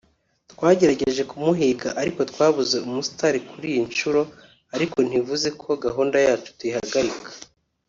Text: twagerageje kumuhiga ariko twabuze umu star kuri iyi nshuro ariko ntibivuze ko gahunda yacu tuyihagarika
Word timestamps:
twagerageje 0.51 1.21
kumuhiga 1.31 1.89
ariko 2.01 2.19
twabuze 2.31 2.75
umu 2.85 3.01
star 3.09 3.33
kuri 3.49 3.67
iyi 3.73 3.81
nshuro 3.89 4.21
ariko 4.75 4.97
ntibivuze 5.07 5.47
ko 5.61 5.69
gahunda 5.85 6.17
yacu 6.27 6.49
tuyihagarika 6.57 7.29